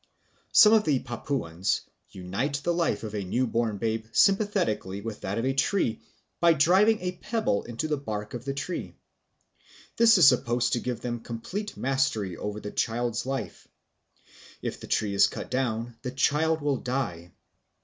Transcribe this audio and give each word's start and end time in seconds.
Some 0.51 0.73
of 0.73 0.83
the 0.83 0.97
Papuans 1.01 1.81
unite 2.09 2.61
the 2.63 2.73
life 2.73 3.03
of 3.03 3.13
a 3.13 3.23
new 3.23 3.45
born 3.45 3.77
babe 3.77 4.07
sympathetically 4.11 4.99
with 4.99 5.21
that 5.21 5.37
of 5.37 5.45
a 5.45 5.53
tree 5.53 6.01
by 6.39 6.53
driving 6.53 6.99
a 7.01 7.17
pebble 7.17 7.65
into 7.65 7.87
the 7.87 7.97
bark 7.97 8.33
of 8.33 8.43
the 8.43 8.55
tree. 8.55 8.95
This 9.97 10.17
is 10.17 10.27
supposed 10.27 10.73
to 10.73 10.79
give 10.79 11.01
them 11.01 11.19
complete 11.19 11.77
mastery 11.77 12.35
over 12.35 12.59
the 12.59 12.71
child's 12.71 13.27
life; 13.27 13.67
if 14.59 14.79
the 14.79 14.87
tree 14.87 15.13
is 15.13 15.27
cut 15.27 15.51
down, 15.51 15.95
the 16.01 16.09
child 16.09 16.61
will 16.63 16.77
die. 16.77 17.33